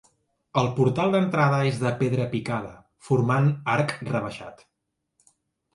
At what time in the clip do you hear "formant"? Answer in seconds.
3.11-3.53